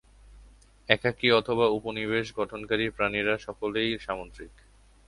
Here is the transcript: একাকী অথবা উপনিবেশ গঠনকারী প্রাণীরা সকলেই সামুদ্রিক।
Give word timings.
একাকী 0.89 1.27
অথবা 1.31 1.65
উপনিবেশ 1.69 2.25
গঠনকারী 2.35 2.85
প্রাণীরা 2.89 3.35
সকলেই 3.37 3.91
সামুদ্রিক। 3.99 4.53